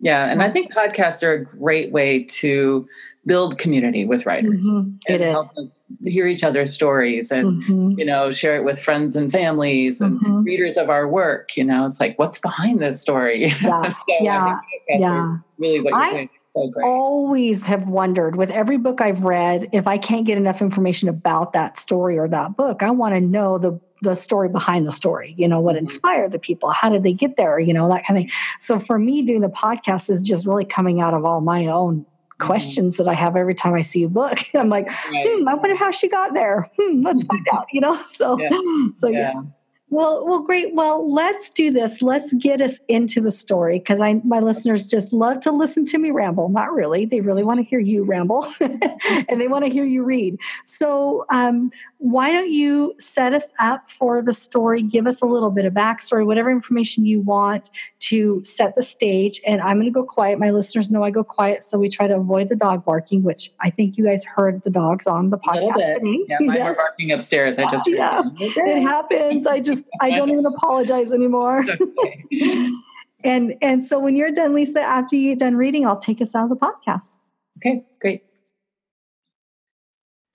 [0.00, 2.88] Yeah and i think podcasts are a great way to
[3.26, 4.96] build community with writers mm-hmm.
[5.08, 5.54] it is.
[6.04, 7.98] hear each other's stories and mm-hmm.
[7.98, 10.42] you know share it with friends and families and mm-hmm.
[10.42, 13.52] readers of our work you know it's like what's behind this story?
[13.60, 13.88] Yeah.
[13.88, 15.36] So yeah, yeah.
[15.58, 16.30] really what you're I, doing
[16.72, 21.08] so always have wondered with every book I've read, if I can't get enough information
[21.08, 24.90] about that story or that book, I want to know the the story behind the
[24.90, 25.84] story, you know, what mm-hmm.
[25.84, 28.32] inspired the people, how did they get there, you know, that kind of thing.
[28.58, 32.00] So for me, doing the podcast is just really coming out of all my own
[32.00, 32.46] mm-hmm.
[32.46, 34.38] questions that I have every time I see a book.
[34.54, 35.26] I'm like, right.
[35.26, 36.70] hmm, I wonder how she got there.
[36.78, 38.02] Hmm, let's find out, you know?
[38.04, 38.48] So, yeah.
[38.96, 39.32] so yeah.
[39.34, 39.42] yeah.
[39.90, 40.72] Well, well, great.
[40.72, 42.00] Well, let's do this.
[42.00, 45.98] Let's get us into the story because I my listeners just love to listen to
[45.98, 46.48] me ramble.
[46.48, 50.04] Not really; they really want to hear you ramble, and they want to hear you
[50.04, 50.38] read.
[50.64, 54.82] So, um, why don't you set us up for the story?
[54.82, 57.68] Give us a little bit of backstory, whatever information you want
[58.00, 59.38] to set the stage.
[59.46, 60.38] And I'm going to go quiet.
[60.38, 63.50] My listeners know I go quiet, so we try to avoid the dog barking, which
[63.60, 66.24] I think you guys heard the dogs on the podcast today.
[66.26, 66.76] Yeah, mine yes.
[66.76, 67.58] barking upstairs.
[67.58, 69.46] I just yeah, it happens.
[69.46, 71.66] I just I don't even apologize anymore.
[73.24, 76.44] and and so when you're done, Lisa, after you're done reading, I'll take us out
[76.44, 77.18] of the podcast.
[77.58, 78.24] Okay, great.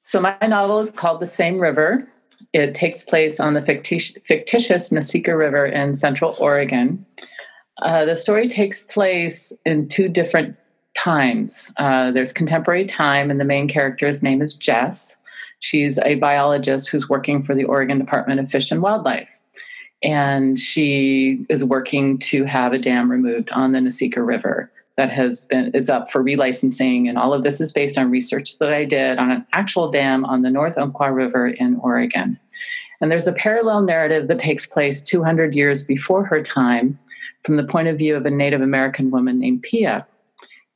[0.05, 2.07] So my novel is called The Same River.
[2.53, 7.03] It takes place on the fictitious, fictitious River in Central Oregon.
[7.81, 10.55] Uh, the story takes place in two different
[10.95, 11.73] times.
[11.77, 15.19] Uh, there's contemporary time, and the main character's name is Jess.
[15.61, 19.41] She's a biologist who's working for the Oregon Department of Fish and Wildlife
[20.03, 25.45] and she is working to have a dam removed on the Nasika River that has
[25.47, 28.85] been is up for relicensing and all of this is based on research that I
[28.85, 32.39] did on an actual dam on the North Umpqua River in Oregon.
[33.01, 36.97] And there's a parallel narrative that takes place 200 years before her time
[37.43, 40.07] from the point of view of a Native American woman named Pia.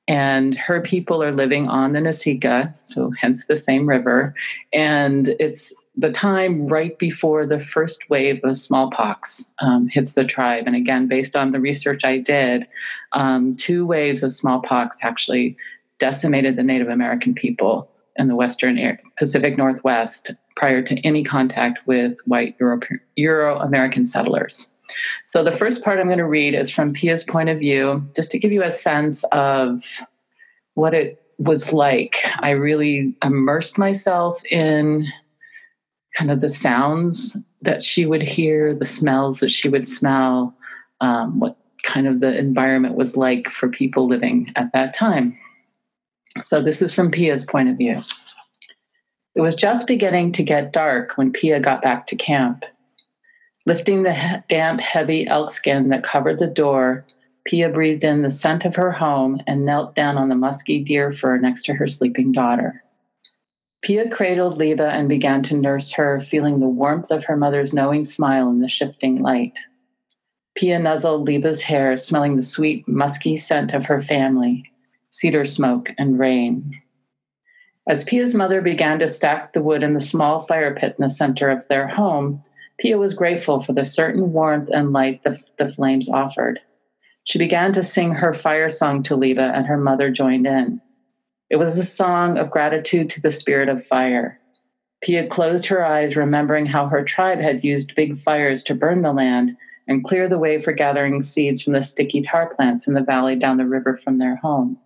[0.07, 4.33] And her people are living on the Nasika, so hence the same river.
[4.73, 10.63] And it's the time right before the first wave of smallpox um, hits the tribe.
[10.65, 12.65] And again, based on the research I did,
[13.11, 15.57] um, two waves of smallpox actually
[15.97, 22.17] decimated the Native American people in the Western Pacific Northwest prior to any contact with
[22.25, 22.55] white
[23.17, 24.71] Euro American settlers.
[25.25, 28.31] So, the first part I'm going to read is from Pia's point of view, just
[28.31, 29.83] to give you a sense of
[30.73, 32.17] what it was like.
[32.39, 35.07] I really immersed myself in
[36.15, 40.55] kind of the sounds that she would hear, the smells that she would smell,
[41.01, 45.37] um, what kind of the environment was like for people living at that time.
[46.41, 48.01] So, this is from Pia's point of view.
[49.35, 52.63] It was just beginning to get dark when Pia got back to camp.
[53.65, 57.05] Lifting the damp, heavy elk skin that covered the door,
[57.45, 61.11] Pia breathed in the scent of her home and knelt down on the musky deer
[61.11, 62.83] fur next to her sleeping daughter.
[63.81, 68.03] Pia cradled Leva and began to nurse her, feeling the warmth of her mother's knowing
[68.03, 69.57] smile in the shifting light.
[70.55, 74.69] Pia nuzzled Leva's hair, smelling the sweet, musky scent of her family
[75.09, 76.79] cedar smoke and rain.
[77.87, 81.09] As Pia's mother began to stack the wood in the small fire pit in the
[81.09, 82.43] center of their home,
[82.77, 86.59] Pia was grateful for the certain warmth and light the, the flames offered.
[87.23, 90.79] She began to sing her fire song to Leva, and her mother joined in.
[91.49, 94.39] It was a song of gratitude to the spirit of fire.
[95.01, 99.13] Pia closed her eyes, remembering how her tribe had used big fires to burn the
[99.13, 99.55] land
[99.87, 103.35] and clear the way for gathering seeds from the sticky tar plants in the valley
[103.35, 104.77] down the river from their home.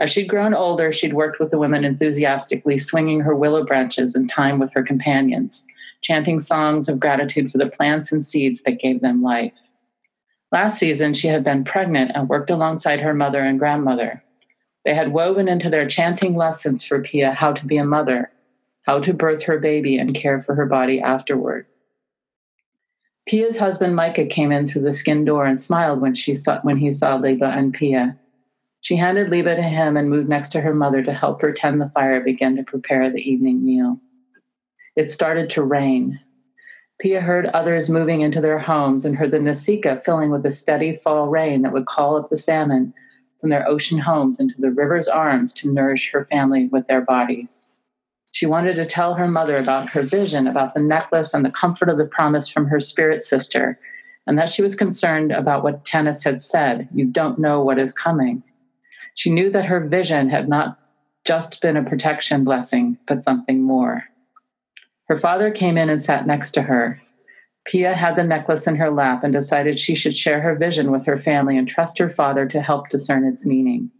[0.00, 4.26] As she'd grown older, she'd worked with the women enthusiastically, swinging her willow branches in
[4.26, 5.66] time with her companions
[6.04, 9.70] chanting songs of gratitude for the plants and seeds that gave them life.
[10.52, 14.22] Last season, she had been pregnant and worked alongside her mother and grandmother.
[14.84, 18.30] They had woven into their chanting lessons for Pia how to be a mother,
[18.82, 21.66] how to birth her baby and care for her body afterward.
[23.26, 26.76] Pia's husband Micah came in through the skin door and smiled when she saw when
[26.76, 28.18] he saw Liba and Pia.
[28.82, 31.80] She handed Liba to him and moved next to her mother to help her tend
[31.80, 33.98] the fire and begin to prepare the evening meal.
[34.94, 36.20] It started to rain.
[37.00, 40.96] Pia heard others moving into their homes and heard the Nasika filling with a steady
[40.96, 42.92] fall rain that would call up the salmon
[43.44, 47.68] from their ocean homes into the river's arms to nourish her family with their bodies.
[48.32, 51.90] She wanted to tell her mother about her vision, about the necklace and the comfort
[51.90, 53.78] of the promise from her spirit sister,
[54.26, 57.92] and that she was concerned about what Tennis had said you don't know what is
[57.92, 58.42] coming.
[59.14, 60.78] She knew that her vision had not
[61.26, 64.04] just been a protection blessing, but something more.
[65.10, 66.98] Her father came in and sat next to her.
[67.66, 71.06] Pia had the necklace in her lap and decided she should share her vision with
[71.06, 73.90] her family and trust her father to help discern its meaning.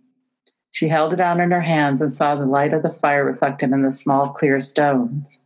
[0.73, 3.73] She held it out in her hands and saw the light of the fire reflected
[3.73, 5.45] in the small, clear stones.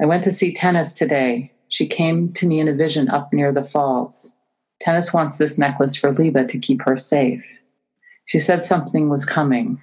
[0.00, 1.52] I went to see Tennis today.
[1.68, 4.34] She came to me in a vision up near the falls.
[4.80, 7.58] Tennis wants this necklace for Liba to keep her safe.
[8.26, 9.82] She said something was coming.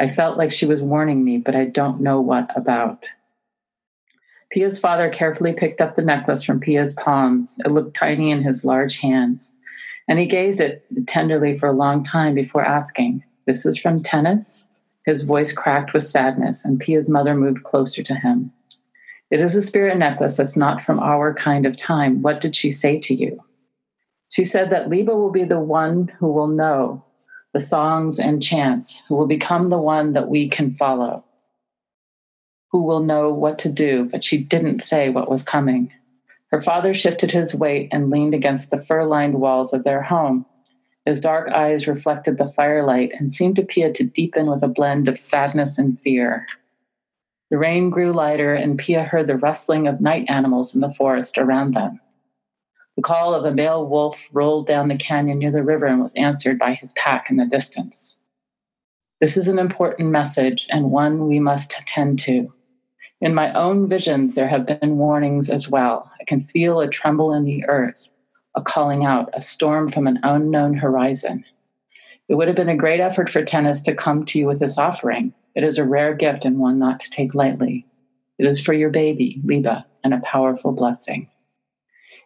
[0.00, 3.04] I felt like she was warning me, but I don't know what about.
[4.50, 7.58] Pia's father carefully picked up the necklace from Pia's palms.
[7.64, 9.56] It looked tiny in his large hands,
[10.08, 14.02] and he gazed at it tenderly for a long time before asking, This is from
[14.02, 14.68] Tennis?
[15.06, 18.52] His voice cracked with sadness, and Pia's mother moved closer to him.
[19.30, 22.20] It is a spirit necklace that's not from our kind of time.
[22.20, 23.40] What did she say to you?
[24.30, 27.04] She said that Liba will be the one who will know
[27.52, 31.24] the songs and chants, who will become the one that we can follow
[32.70, 35.92] who will know what to do, but she didn't say what was coming.
[36.50, 40.46] Her father shifted his weight and leaned against the fur lined walls of their home.
[41.06, 45.08] His dark eyes reflected the firelight and seemed to Pia to deepen with a blend
[45.08, 46.46] of sadness and fear.
[47.50, 51.36] The rain grew lighter, and Pia heard the rustling of night animals in the forest
[51.38, 51.98] around them.
[52.96, 56.14] The call of a male wolf rolled down the canyon near the river and was
[56.14, 58.18] answered by his pack in the distance.
[59.20, 62.52] This is an important message and one we must attend to.
[63.20, 66.10] In my own visions, there have been warnings as well.
[66.18, 68.08] I can feel a tremble in the earth,
[68.54, 71.44] a calling out, a storm from an unknown horizon.
[72.28, 74.78] It would have been a great effort for Tennis to come to you with this
[74.78, 75.34] offering.
[75.54, 77.86] It is a rare gift and one not to take lightly.
[78.38, 81.28] It is for your baby, Liba, and a powerful blessing.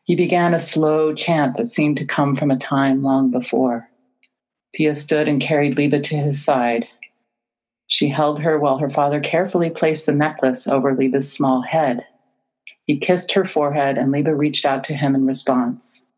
[0.04, 3.88] He began a slow chant that seemed to come from a time long before.
[4.74, 6.86] Pia stood and carried Liba to his side,
[7.94, 12.04] she held her while her father carefully placed the necklace over Liba's small head.
[12.86, 16.08] He kissed her forehead, and Liba reached out to him in response.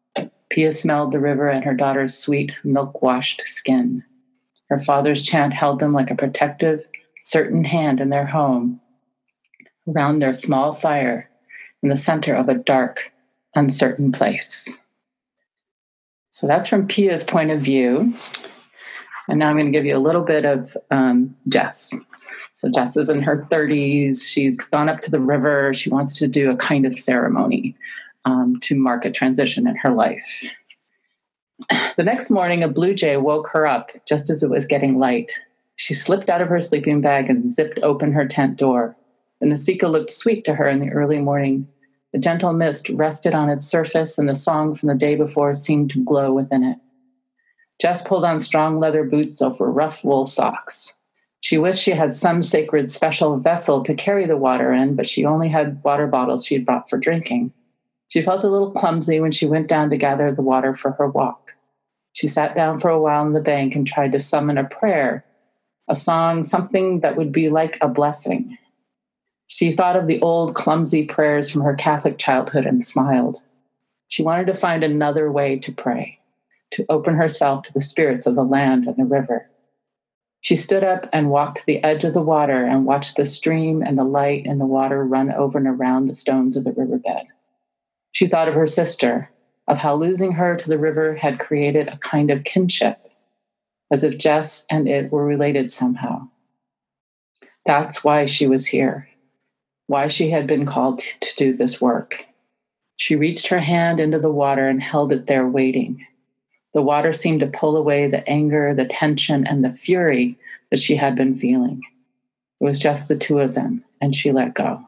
[0.48, 4.02] Pia smelled the river and her daughter's sweet, milk washed skin.
[4.70, 6.82] Her father's chant held them like a protective,
[7.20, 8.80] certain hand in their home,
[9.86, 11.28] around their small fire
[11.82, 13.12] in the center of a dark,
[13.54, 14.66] uncertain place.
[16.30, 18.14] So that's from Pia's point of view.
[19.28, 21.94] And now I'm going to give you a little bit of um, Jess.
[22.54, 24.26] So Jess is in her 30s.
[24.26, 25.74] She's gone up to the river.
[25.74, 27.76] She wants to do a kind of ceremony
[28.24, 30.44] um, to mark a transition in her life.
[31.96, 35.32] The next morning, a blue jay woke her up just as it was getting light.
[35.76, 38.96] She slipped out of her sleeping bag and zipped open her tent door.
[39.40, 41.68] The Nasika looked sweet to her in the early morning.
[42.12, 45.90] The gentle mist rested on its surface, and the song from the day before seemed
[45.90, 46.78] to glow within it.
[47.80, 50.94] Jess pulled on strong leather boots over rough wool socks.
[51.40, 55.24] She wished she had some sacred special vessel to carry the water in, but she
[55.24, 57.52] only had water bottles she had brought for drinking.
[58.08, 61.08] She felt a little clumsy when she went down to gather the water for her
[61.08, 61.52] walk.
[62.14, 65.24] She sat down for a while on the bank and tried to summon a prayer,
[65.88, 68.56] a song, something that would be like a blessing.
[69.48, 73.36] She thought of the old clumsy prayers from her Catholic childhood and smiled.
[74.08, 76.18] She wanted to find another way to pray
[76.72, 79.48] to open herself to the spirits of the land and the river.
[80.40, 83.82] She stood up and walked to the edge of the water and watched the stream
[83.82, 87.26] and the light in the water run over and around the stones of the riverbed.
[88.12, 89.30] She thought of her sister,
[89.68, 92.98] of how losing her to the river had created a kind of kinship,
[93.90, 96.28] as if Jess and it were related somehow.
[97.66, 99.08] That's why she was here,
[99.88, 102.24] why she had been called to do this work.
[102.96, 106.06] She reached her hand into the water and held it there, waiting.
[106.76, 110.38] The water seemed to pull away the anger, the tension, and the fury
[110.70, 111.80] that she had been feeling.
[112.60, 114.86] It was just the two of them, and she let go.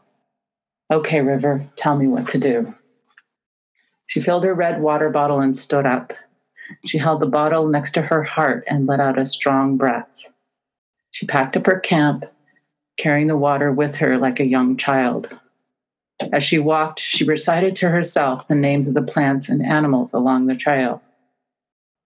[0.93, 2.75] Okay, River, tell me what to do.
[4.07, 6.13] She filled her red water bottle and stood up.
[6.85, 10.31] She held the bottle next to her heart and let out a strong breath.
[11.13, 12.27] She packed up her camp,
[12.99, 15.35] carrying the water with her like a young child.
[16.35, 20.49] As she walked, she recited to herself the names of the plants and animals along
[20.49, 21.01] the trail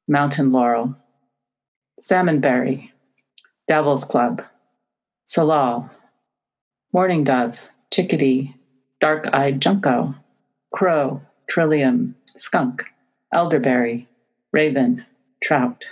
[0.08, 0.96] mountain laurel,
[2.00, 2.90] salmonberry,
[3.68, 4.42] devil's club,
[5.24, 5.90] salal,
[6.92, 8.54] mourning dove, chickadee,
[9.00, 10.14] dark eyed junco,
[10.72, 12.84] crow, trillium, skunk,
[13.32, 14.08] elderberry,
[14.52, 15.04] raven,
[15.42, 15.84] trout.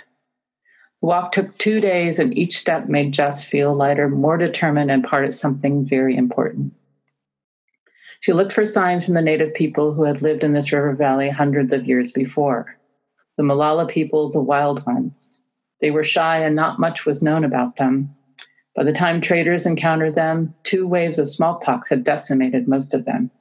[1.01, 5.03] The walk took two days, and each step made Jess feel lighter, more determined, and
[5.03, 6.73] part of something very important.
[8.19, 11.29] She looked for signs from the native people who had lived in this river valley
[11.29, 12.77] hundreds of years before.
[13.41, 15.41] The Malala people, the wild ones.
[15.81, 18.15] They were shy and not much was known about them.
[18.75, 23.31] By the time traders encountered them, two waves of smallpox had decimated most of them.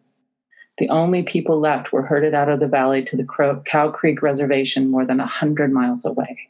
[0.78, 4.90] The only people left were herded out of the valley to the Cow Creek Reservation
[4.90, 6.48] more than a hundred miles away.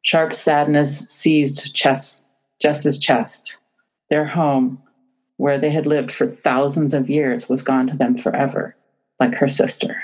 [0.00, 3.58] Sharp sadness seized chest, Jess's chest.
[4.08, 4.80] Their home,
[5.36, 8.74] where they had lived for thousands of years, was gone to them forever,
[9.20, 10.02] like her sister.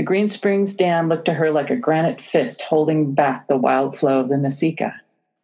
[0.00, 3.98] The Green Springs Dam looked to her like a granite fist holding back the wild
[3.98, 4.94] flow of the Nasika.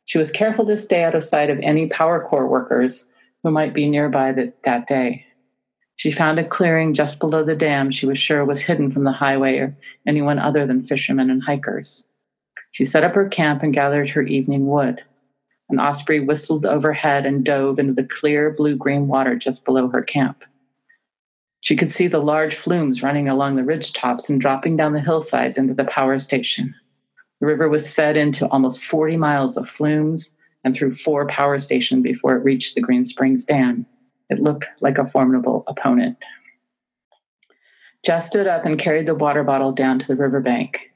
[0.06, 3.10] She was careful to stay out of sight of any Power Corps workers
[3.42, 5.26] who might be nearby that, that day.
[5.96, 9.12] She found a clearing just below the dam she was sure was hidden from the
[9.12, 9.76] highway or
[10.06, 12.04] anyone other than fishermen and hikers.
[12.72, 15.02] She set up her camp and gathered her evening wood.
[15.68, 20.00] An osprey whistled overhead and dove into the clear blue green water just below her
[20.00, 20.44] camp.
[21.66, 25.00] She could see the large flumes running along the ridge tops and dropping down the
[25.00, 26.72] hillsides into the power station.
[27.40, 32.04] The river was fed into almost 40 miles of flumes and through four power stations
[32.04, 33.84] before it reached the Green Springs Dam.
[34.30, 36.18] It looked like a formidable opponent.
[38.04, 40.92] Jess stood up and carried the water bottle down to the riverbank.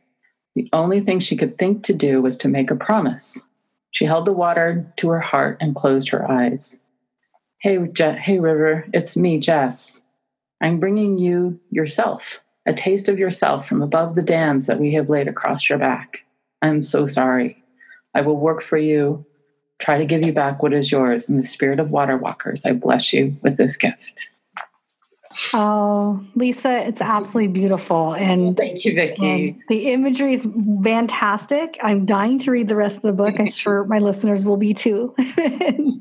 [0.54, 3.48] The only thing she could think to do was to make a promise.
[3.90, 6.78] She held the water to her heart and closed her eyes.
[7.58, 10.04] Hey, Je- hey, River, it's me, Jess.
[10.60, 15.08] I'm bringing you yourself, a taste of yourself from above the dams that we have
[15.08, 16.24] laid across your back.
[16.62, 17.62] I'm so sorry.
[18.14, 19.24] I will work for you
[19.80, 21.28] try to give you back what is yours.
[21.28, 24.28] In the spirit of water walkers, I bless you with this gift.
[25.54, 28.14] Oh, Lisa, it's absolutely beautiful.
[28.14, 29.56] And thank you, Vicki.
[29.68, 30.46] The imagery is
[30.82, 31.78] fantastic.
[31.82, 33.34] I'm dying to read the rest of the book.
[33.38, 35.14] I'm sure my listeners will be too.